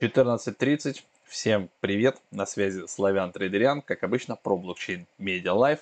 [0.00, 1.04] 14.30.
[1.24, 2.20] Всем привет.
[2.30, 3.80] На связи Славян Трейдериан.
[3.80, 5.78] Как обычно, про блокчейн Media Live.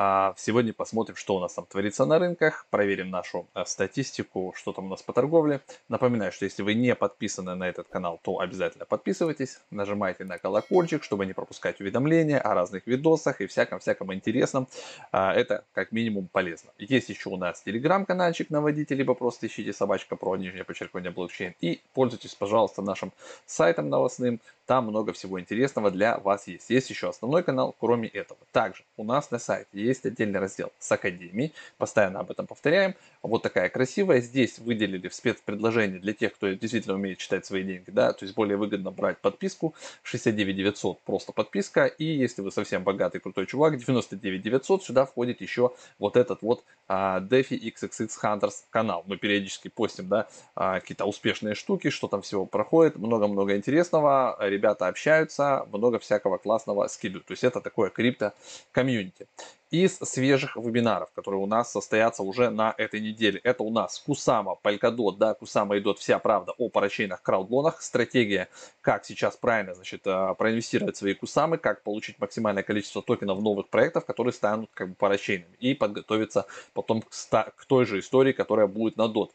[0.00, 4.72] А, сегодня посмотрим, что у нас там творится на рынках, проверим нашу э, статистику, что
[4.72, 5.60] там у нас по торговле.
[5.88, 11.02] Напоминаю, что если вы не подписаны на этот канал, то обязательно подписывайтесь, нажимайте на колокольчик,
[11.02, 14.68] чтобы не пропускать уведомления о разных видосах и всяком-всяком интересном.
[15.10, 16.70] А, это как минимум полезно.
[16.78, 21.56] Есть еще у нас телеграм-каналчик наводите, либо просто ищите собачка про нижнее подчеркивание блокчейн.
[21.60, 23.12] И пользуйтесь, пожалуйста, нашим
[23.46, 26.68] сайтом новостным, там много всего интересного для вас есть.
[26.68, 28.38] Есть еще основной канал, кроме этого.
[28.52, 31.54] Также у нас на сайте есть отдельный раздел с Академией.
[31.78, 32.94] Постоянно об этом повторяем.
[33.22, 34.20] Вот такая красивая.
[34.20, 37.88] Здесь выделили в спецпредложении для тех, кто действительно умеет читать свои деньги.
[37.90, 41.86] Да, то есть более выгодно брать подписку 69 900 просто подписка.
[41.86, 46.62] И если вы совсем богатый крутой чувак, 99 900 сюда входит еще вот этот вот
[46.88, 49.02] а, DeFi XXX Hunters канал.
[49.06, 52.96] Мы периодически постим да, а, какие-то успешные штуки, что там всего проходит.
[52.96, 57.26] Много-много интересного ребята общаются, много всякого классного скидывают.
[57.26, 59.26] То есть это такое крипто-комьюнити.
[59.70, 64.56] Из свежих вебинаров, которые у нас состоятся уже на этой неделе, это у нас Кусама,
[64.62, 68.48] Polkadot, да, Кусама идет вся правда о парачейнах, краудлонах, стратегия,
[68.80, 74.06] как сейчас правильно, значит, э, проинвестировать свои Кусамы, как получить максимальное количество токенов новых проектов,
[74.06, 78.96] которые станут как бы парачейнами и подготовиться потом к, к той же истории, которая будет
[78.96, 79.30] на DOT.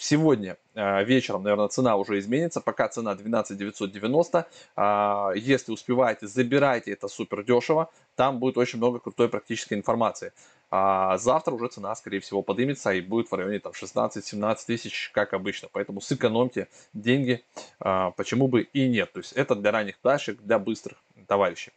[0.00, 2.60] Сегодня э, вечером, наверное, цена уже изменится.
[2.60, 4.46] Пока цена 12 990.
[4.76, 7.90] Э, если успеваете, забирайте, это супер дешево.
[8.14, 10.32] Там будет очень много крутой практической информации.
[10.70, 15.34] А завтра уже цена, скорее всего, поднимется и будет в районе там, 16-17 тысяч, как
[15.34, 15.68] обычно.
[15.72, 17.42] Поэтому сэкономьте деньги,
[17.78, 19.10] почему бы и нет.
[19.12, 21.72] То есть это для ранних пташек, для быстрых товарищей.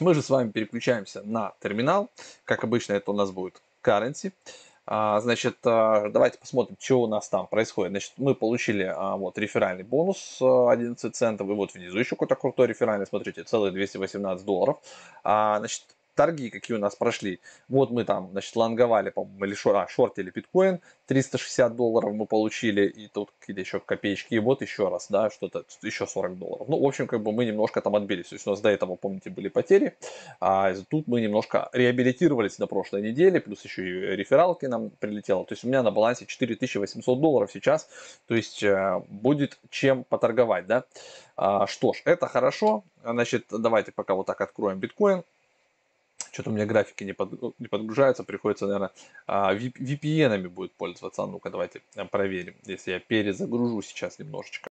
[0.00, 2.10] Мы же с вами переключаемся на терминал.
[2.44, 4.32] Как обычно, это у нас будет currency.
[4.92, 7.92] А, значит, а, давайте посмотрим, что у нас там происходит.
[7.92, 12.66] Значит, мы получили а, вот реферальный бонус 11 центов, и вот внизу еще какой-то крутой
[12.66, 14.78] реферальный, смотрите, целых 218 долларов.
[15.22, 15.84] Значит,
[16.20, 17.40] торги, какие у нас прошли.
[17.68, 22.86] Вот мы там, значит, лонговали, по-моему, или шор, а, шортили биткоин, 360 долларов мы получили,
[22.86, 26.68] и тут какие-то еще копеечки, и вот еще раз, да, что-то, еще 40 долларов.
[26.68, 28.96] Ну, в общем, как бы мы немножко там отбились, то есть у нас до этого,
[28.96, 29.96] помните, были потери,
[30.40, 35.54] а тут мы немножко реабилитировались на прошлой неделе, плюс еще и рефералки нам прилетело, то
[35.54, 37.88] есть у меня на балансе 4800 долларов сейчас,
[38.26, 40.84] то есть э, будет чем поторговать, да.
[41.36, 45.24] А, что ж, это хорошо, значит, давайте пока вот так откроем биткоин,
[46.32, 48.90] что-то у меня графики не, под, не подгружаются, приходится, наверное,
[49.28, 51.26] VPN-ами будет пользоваться.
[51.26, 54.70] Ну-ка, давайте проверим, если я перезагружу сейчас немножечко.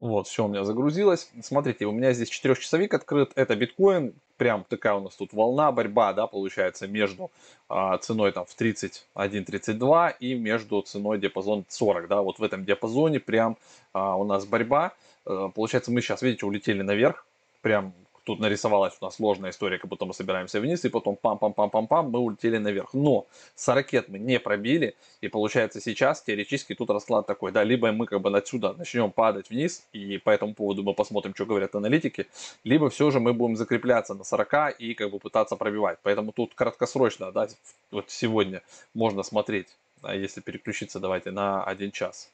[0.00, 1.30] Вот, все у меня загрузилось.
[1.42, 3.32] Смотрите, у меня здесь четырехчасовик открыт.
[3.34, 4.14] Это биткоин.
[4.38, 7.30] Прям такая у нас тут волна, борьба, да, получается, между
[7.68, 12.22] а, ценой там в 31-32 и между ценой диапазон 40, да.
[12.22, 13.58] Вот в этом диапазоне прям
[13.92, 14.94] а, у нас борьба.
[15.26, 17.26] А, получается, мы сейчас, видите, улетели наверх.
[17.60, 17.92] Прям
[18.30, 22.20] тут нарисовалась у нас сложная история, как будто мы собираемся вниз, и потом пам-пам-пам-пам-пам, мы
[22.20, 22.94] улетели наверх.
[22.94, 23.26] Но
[23.56, 28.06] с ракет мы не пробили, и получается сейчас теоретически тут расклад такой, да, либо мы
[28.06, 32.28] как бы отсюда начнем падать вниз, и по этому поводу мы посмотрим, что говорят аналитики,
[32.62, 35.98] либо все же мы будем закрепляться на 40 и как бы пытаться пробивать.
[36.04, 37.48] Поэтому тут краткосрочно, да,
[37.90, 38.62] вот сегодня
[38.94, 39.66] можно смотреть,
[40.02, 42.30] а если переключиться, давайте, на один час.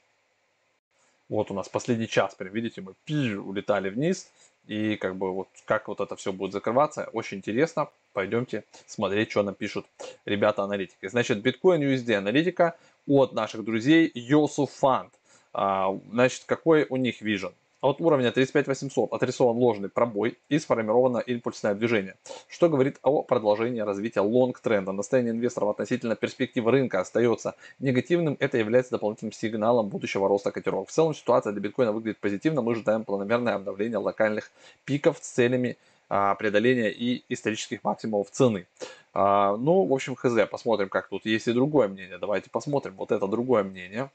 [1.31, 4.29] Вот у нас последний час, прям видите, мы пи, улетали вниз,
[4.66, 7.88] и как бы вот как вот это все будет закрываться, очень интересно.
[8.12, 9.87] Пойдемте смотреть, что напишут
[10.25, 11.09] ребята аналитики.
[11.09, 12.76] Значит, биткоин USD аналитика
[13.06, 15.10] от наших друзей Yosu Fund.
[15.53, 17.53] А, значит, какой у них вижен?
[17.82, 22.16] От уровня 35800 отрисован ложный пробой и сформировано импульсное движение,
[22.48, 24.92] что говорит о продолжении развития лонг-тренда.
[24.92, 28.38] Настроение инвесторов относительно перспектив рынка остается негативным.
[28.41, 30.88] Это является дополнительным сигналом будущего роста котировок.
[30.88, 32.62] В целом ситуация для биткоина выглядит позитивно.
[32.62, 34.50] Мы ожидаем планомерное обновление локальных
[34.87, 35.76] пиков с целями
[36.08, 38.66] а, преодоления и исторических максимумов цены.
[39.12, 41.26] А, ну, в общем, хз, посмотрим, как тут.
[41.26, 42.17] Есть и другое мнение.
[42.17, 42.94] Давайте посмотрим.
[42.94, 44.11] Вот это другое мнение.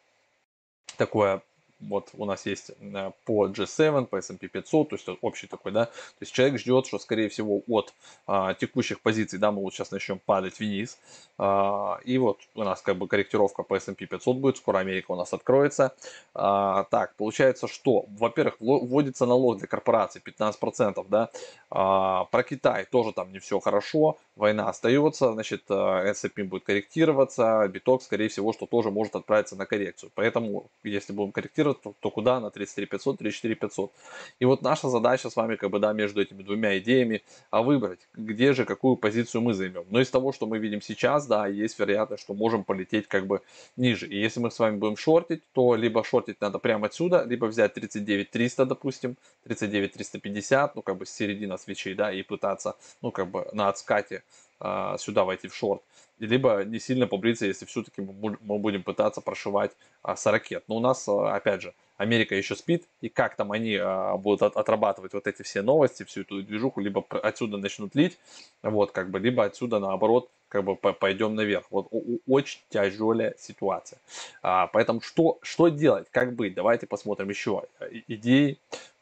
[0.98, 1.42] Такое
[1.82, 5.86] вот у нас есть э, по G7, по S&P 500, то есть общий такой, да,
[5.86, 5.92] то
[6.22, 7.94] есть человек ждет, что скорее всего от
[8.28, 10.98] а, текущих позиций, да, мы вот сейчас начнем падать вниз,
[11.38, 15.16] а, и вот у нас как бы корректировка по S&P 500 будет, скоро Америка у
[15.16, 15.96] нас откроется.
[16.36, 21.30] А, так, получается, что, во-первых, вводится налог для корпораций 15%, да,
[21.72, 28.04] а, про Китай тоже там не все хорошо, война остается, значит, S&P будет корректироваться, биток,
[28.04, 32.40] скорее всего, что тоже может отправиться на коррекцию, поэтому, если будем корректировать, то, то куда
[32.40, 33.92] на 33 500, 34 500.
[34.40, 38.00] И вот наша задача с вами, как бы, да, между этими двумя идеями, а выбрать,
[38.14, 39.86] где же, какую позицию мы займем.
[39.90, 43.42] Но из того, что мы видим сейчас, да, есть вероятность, что можем полететь, как бы,
[43.78, 44.08] ниже.
[44.08, 47.74] И если мы с вами будем шортить, то либо шортить надо прямо отсюда, либо взять
[47.74, 53.12] 39 300, допустим, 39 350, ну, как бы, с середины свечей, да, и пытаться, ну,
[53.12, 54.24] как бы, на отскате
[54.60, 55.82] а, сюда войти в шорт
[56.26, 59.72] либо не сильно побриться, если все-таки мы будем пытаться прошивать
[60.04, 60.64] а, с ракет.
[60.68, 64.44] Но у нас, а, опять же, Америка еще спит, и как там они а, будут
[64.44, 68.20] от, отрабатывать вот эти все новости, всю эту движуху, либо отсюда начнут лить,
[68.62, 71.66] вот, как бы, либо отсюда, наоборот, как бы пойдем наверх.
[71.72, 71.88] Вот
[72.28, 74.00] очень тяжелая ситуация.
[74.44, 76.54] А, поэтому что, что делать, как быть?
[76.54, 77.64] Давайте посмотрим еще
[78.08, 78.60] идеи,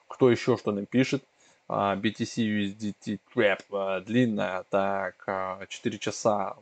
[0.08, 1.24] кто еще что нам пишет.
[1.68, 6.56] BTC USDT Trap длинная, так, 4 часа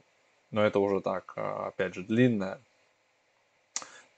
[0.52, 2.60] но это уже так, а, опять же, длинное.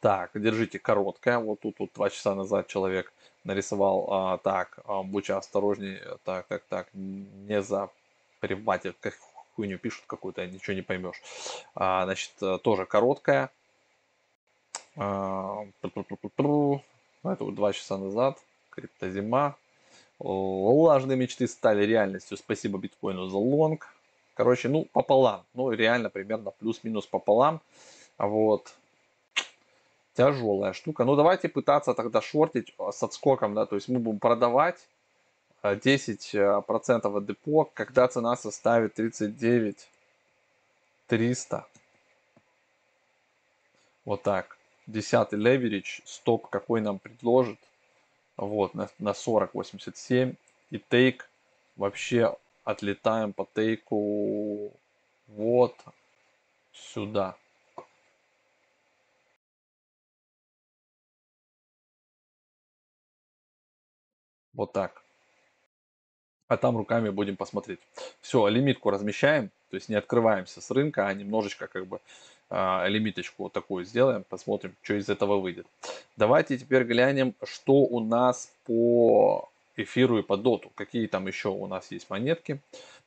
[0.02, 1.40] Так, держите короткое.
[1.40, 3.12] Вот тут вот два часа назад человек
[3.44, 4.08] нарисовал.
[4.12, 6.00] А, так, а, будьте осторожней.
[6.24, 7.90] Так, так, так, не за
[8.42, 8.94] запривайте.
[9.00, 9.16] Как
[9.56, 11.22] хуйню пишут какую-то, ничего не поймешь.
[11.76, 12.32] А, значит,
[12.64, 13.52] тоже короткая.
[14.96, 18.38] А, это вот два часа назад.
[18.70, 19.58] Криптозима.
[20.20, 22.38] Влажные мечты стали реальностью.
[22.38, 23.94] Спасибо биткоину за лонг.
[24.40, 25.44] Короче, ну, пополам.
[25.54, 27.60] Ну, реально примерно плюс-минус пополам.
[28.18, 28.74] Вот.
[30.14, 31.04] Тяжелая штука.
[31.04, 34.78] Ну, давайте пытаться тогда шортить с отскоком, да, то есть мы будем продавать
[35.62, 39.90] 10% э, от депо, когда цена составит 39
[41.08, 41.66] 300.
[44.06, 44.58] Вот так.
[44.88, 47.60] Десятый леверидж, стоп какой нам предложит.
[48.38, 50.36] Вот, на, на 40.87.
[50.72, 51.30] И тейк
[51.76, 54.74] вообще отлетаем по тейку
[55.28, 55.76] вот
[56.72, 57.36] сюда.
[64.54, 65.02] Вот так.
[66.48, 67.80] А там руками будем посмотреть.
[68.22, 72.02] Все, лимитку размещаем, то есть не открываемся с рынка, а немножечко как бы
[72.50, 75.68] э, лимиточку вот такую сделаем, посмотрим, что из этого выйдет.
[76.18, 80.72] Давайте теперь глянем, что у нас по эфиру и по доту.
[80.76, 82.62] Какие там еще у нас есть монетки.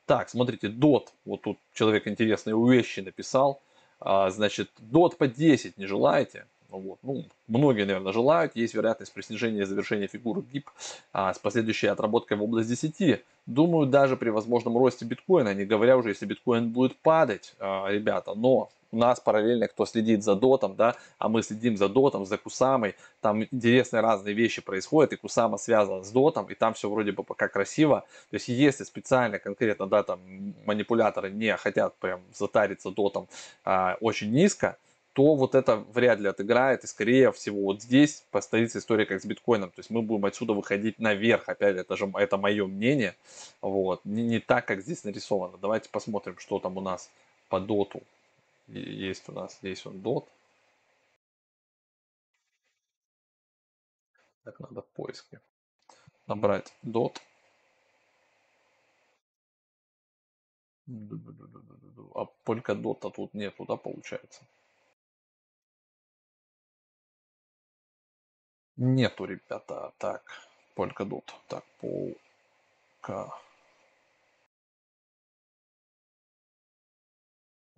[0.05, 1.13] Так, смотрите, дот.
[1.25, 3.61] Вот тут человек интересные вещи написал.
[3.99, 6.45] А, значит, дот по 10 не желаете?
[6.73, 6.99] Ну вот.
[7.03, 8.55] Ну, многие, наверное, желают.
[8.55, 10.71] Есть вероятность при снижении завершения фигуры ГИП
[11.13, 13.23] а, с последующей отработкой в область 10.
[13.45, 18.33] Думаю, даже при возможном росте биткоина, не говоря уже, если биткоин будет падать, а, ребята,
[18.33, 22.39] но у нас параллельно, кто следит за дотом, да, а мы следим за дотом, за
[22.39, 27.11] Кусамой, там интересные разные вещи происходят, и Кусама связана с дотом, и там все вроде
[27.11, 28.03] бы пока красиво.
[28.31, 30.19] То есть, если специально, конкретно, да, там
[30.65, 33.27] манипуляторы не хотят прям затариться дотом
[33.63, 34.77] а, очень низко,
[35.13, 39.25] то вот это вряд ли отыграет, и скорее всего вот здесь повторится история как с
[39.25, 43.15] биткоином, то есть мы будем отсюда выходить наверх, опять это же это мое мнение,
[43.61, 45.57] вот, не, не так, как здесь нарисовано.
[45.57, 47.11] Давайте посмотрим, что там у нас
[47.49, 48.01] по доту
[48.67, 50.27] есть у нас, здесь он дот.
[54.43, 55.39] Так, надо в поиске
[56.27, 57.17] набрать dot.
[62.15, 64.41] А только дота тут нету, да, получается?
[68.77, 69.93] Нету, ребята.
[69.97, 70.23] Так,
[70.75, 71.33] дот.
[71.47, 73.33] Так, полка.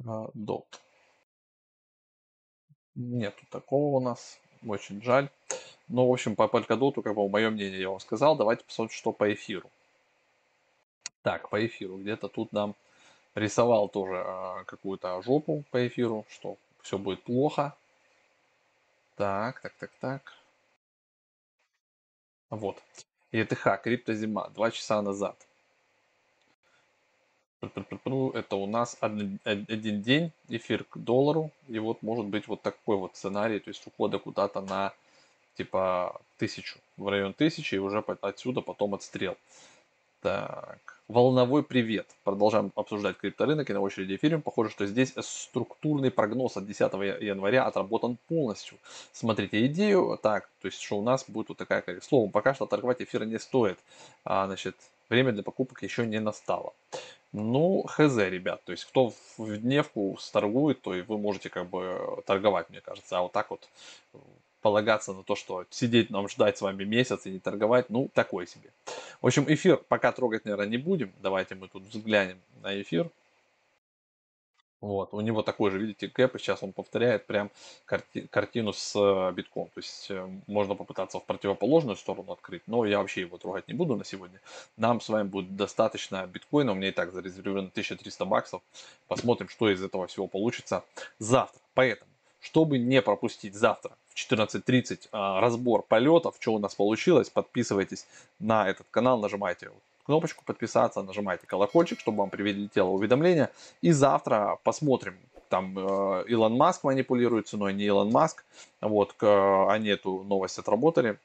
[0.05, 0.65] Dot.
[2.95, 4.39] Нету такого у нас.
[4.65, 5.29] Очень жаль.
[5.87, 8.35] Но, в общем, по Polkadot, как бы, мое мнение я вам сказал.
[8.35, 9.69] Давайте посмотрим, что по эфиру.
[11.23, 11.97] Так, по эфиру.
[11.97, 12.75] Где-то тут нам
[13.35, 17.75] рисовал тоже э, какую-то жопу по эфиру, что все будет плохо.
[19.15, 20.44] Так, так, так, так.
[22.49, 22.81] Вот.
[23.31, 25.35] ETH, криптозима, два часа назад.
[27.61, 31.51] Это у нас один, день, эфир к доллару.
[31.67, 34.93] И вот может быть вот такой вот сценарий, то есть ухода куда-то на
[35.55, 39.37] типа тысячу, в район тысячи, и уже отсюда потом отстрел.
[40.21, 42.07] Так, волновой привет.
[42.23, 44.41] Продолжаем обсуждать крипторынок и на очереди эфириум.
[44.41, 46.81] Похоже, что здесь структурный прогноз от 10
[47.21, 48.77] января отработан полностью.
[49.11, 50.19] Смотрите идею.
[50.21, 53.39] Так, то есть, что у нас будет вот такая, словом, пока что торговать эфира не
[53.39, 53.77] стоит.
[54.23, 54.75] А, значит,
[55.09, 56.73] время для покупок еще не настало.
[57.31, 62.23] Ну, хз, ребят, то есть кто в дневку торгует, то и вы можете как бы
[62.25, 63.17] торговать, мне кажется.
[63.17, 63.67] А вот так вот
[64.65, 68.47] полагаться на то, что сидеть нам ждать с вами месяц и не торговать, ну, такой
[68.47, 68.71] себе.
[69.21, 71.13] В общем, эфир пока трогать, наверное, не будем.
[71.21, 73.11] Давайте мы тут взглянем на эфир.
[74.81, 77.51] Вот, у него такой же, видите, кэп, и сейчас он повторяет прям
[77.85, 79.65] карти- картину с э, битком.
[79.67, 83.75] То есть э, можно попытаться в противоположную сторону открыть, но я вообще его трогать не
[83.75, 84.41] буду на сегодня.
[84.77, 88.63] Нам с вами будет достаточно биткоина, у меня и так зарезервировано 1300 баксов.
[89.07, 90.83] Посмотрим, что из этого всего получится
[91.19, 91.61] завтра.
[91.75, 92.09] Поэтому,
[92.45, 98.05] чтобы не пропустить завтра в 14.30 а, разбор полетов, что у нас получилось, подписывайтесь
[98.39, 99.71] на этот канал, нажимайте
[100.05, 103.49] кнопочку подписаться, нажимайте колокольчик, чтобы вам прилетело уведомление.
[103.81, 105.17] И завтра посмотрим,
[105.49, 108.45] там э, Илон Маск манипулирует ценой, не Илон Маск.
[108.79, 111.17] Вот, они эту новость отработали.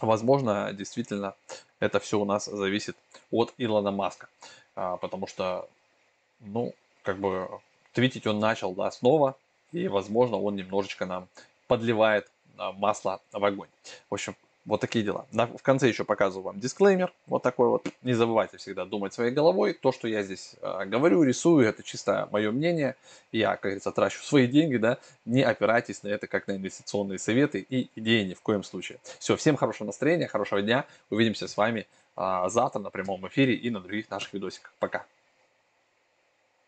[0.00, 1.34] Возможно, действительно,
[1.78, 2.96] это все у нас зависит
[3.30, 4.28] от Илона Маска.
[4.74, 5.68] А, потому что,
[6.40, 6.72] ну,
[7.02, 7.48] как бы,
[7.92, 9.36] твитить он начал, да, снова.
[9.72, 11.28] И, возможно, он немножечко нам
[11.66, 13.68] подливает а, масло в огонь.
[14.10, 15.26] В общем, вот такие дела.
[15.32, 17.12] в конце еще показываю вам дисклеймер.
[17.26, 17.86] Вот такой вот.
[18.02, 19.72] Не забывайте всегда думать своей головой.
[19.72, 22.94] То, что я здесь э, говорю, рисую, это чисто мое мнение.
[23.32, 24.98] Я, как говорится, трачу свои деньги, да.
[25.24, 28.98] Не опирайтесь на это как на инвестиционные советы и идеи ни в коем случае.
[29.18, 30.84] Все, всем хорошего настроения, хорошего дня.
[31.10, 34.72] Увидимся с вами э, завтра на прямом эфире и на других наших видосиках.
[34.78, 35.06] Пока.